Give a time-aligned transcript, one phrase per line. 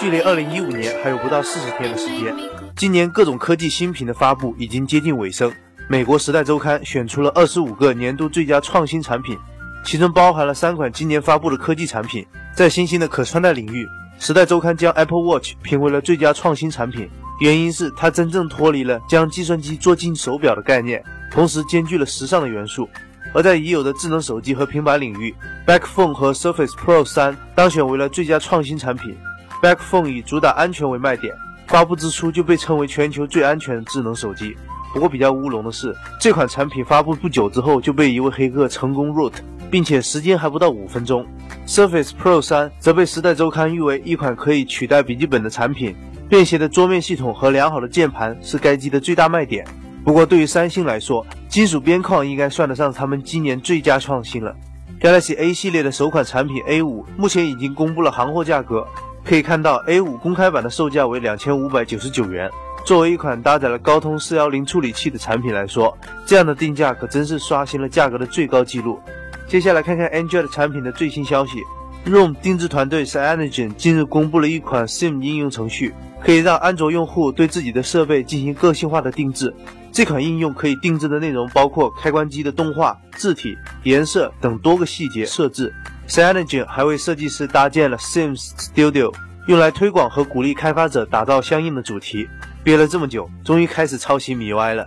[0.00, 2.32] 距离2015年还有不到四十天的时间。
[2.76, 5.52] 今年各种科技新品的发布已经接近尾声。
[5.88, 9.36] 美国《时代周刊》选出了二十五个年度最佳创新产品，
[9.84, 12.24] 其中包含了三款今年发布的科技产品。
[12.54, 13.84] 在新兴的可穿戴领域，
[14.18, 17.08] 《时代周刊》将 Apple Watch 评为了最佳创新产品，
[17.40, 22.88] 原因是它真正脱离了将计算机做进手表的概念，同时兼具了时尚的元素。
[23.34, 25.34] 而在已有的智能手机和平板领域
[25.66, 29.14] ，Back Phone 和 Surface Pro 3当选为了最佳创新产品。
[29.60, 31.34] Back Phone 以主打安全为卖点，
[31.66, 34.56] 发布之初就被称为全球最安全的智能手机。
[34.94, 39.32] 不过比较乌龙的是，这款产品发布不久之后就被一位黑客成功 root，
[39.70, 41.26] 并且时间还不到五分钟。
[41.66, 45.94] Surface Pro 3则被《时代周刊》誉为一款可以取代笔记本的产品，
[46.28, 49.66] 便携的桌面系统和良好的键盘是该机的最大卖点。
[50.04, 54.54] 不过对于三星来说，金属边框应该算得上他们今年最佳创新了。
[55.00, 58.86] Galaxy A 系列的首款产品 A5 目前已经公布了行货价格，
[59.28, 62.50] 可以看到 A5 公开版的售价为两千五百九十九元。
[62.82, 68.98] 作为一款搭载了高通四幺零处理器的产品来说，这样的定价可真是刷新了价格的最高纪录。
[69.46, 71.58] 接下来看看 Android 产品的最新消息
[72.06, 75.92] ，ROM 定制团队 Cyanogen 近日公布了一款 Sim 应用程序，
[76.24, 79.54] 可以让安卓用户对自己的设备进行个性化的定制。
[79.92, 85.70] 这款应用可以定制的内容包括开关机的动画、字体、颜色等多个细节设置。
[86.08, 89.12] Cyanogen 还为设计师搭建了 Sims Studio，
[89.46, 92.26] 用来推广和鼓励开发者打造相应的主题。
[92.64, 94.86] 憋了这么久，终于开始抄袭米 UI 了。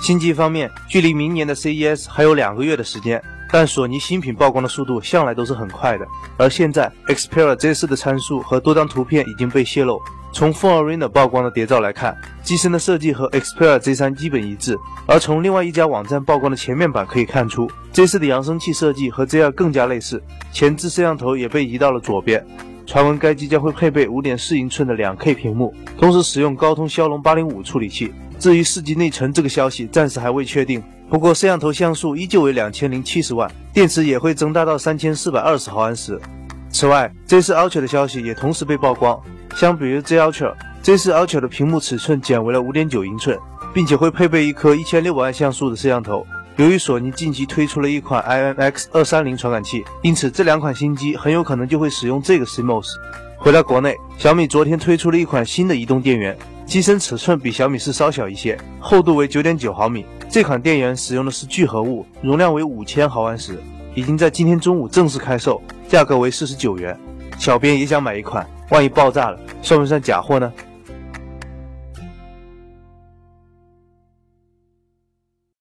[0.00, 6.06] 新机方面，距离明年的 CES 还有两个月的时间，但索尼新品曝光的速度向来都是很快的。
[6.36, 10.00] 而现在，Xperia Z4 的参数和多张图片已经被泄露。
[10.32, 14.78] 从 Phone Arena 曝光的谍照来看，机身的设计和 Xperia Z3 基本一致。
[15.06, 22.44] 而从另外一家网站曝光的前面板可以看出，Z4 的扬声器设计和 Z2 更加类似，前置摄像头也被移到了左边。
[22.86, 28.12] 传闻该机将会配备5.4英寸的 2K 屏幕，同时使用高通骁龙805处理器。
[28.38, 30.82] 至于四 G 内存，这个消息暂时还未确定。
[31.08, 36.18] 不过摄像头像素依旧为2070万，电池也会增大到3420毫安时。
[36.70, 39.20] 此外，Z4 Ultra 的消息也同时被曝光。
[39.54, 43.38] 相比于 Z Ultra，Z4 Ultra 的屏幕尺寸减为了5.9英寸，
[43.72, 46.26] 并且会配备一颗1600万像素的摄像头。
[46.56, 52.88] 由于索尼近期推出了一款 IMX 二三零传感器，因此这两款新机很有可能就会使用这个 CMOS。
[53.38, 56.36] 回到国内，小米昨天推出了一款新的移动电源，
[56.66, 60.04] 机身尺寸比小米四稍小一些，厚度为九点九毫米。
[60.28, 63.58] 这款电源使用的是聚合物，容量为五千毫安时，
[63.94, 66.98] 已经在今天中午正式开售，价格为四十九元。
[67.38, 70.50] 小编也想买一款，万一爆炸了，算不算假货呢？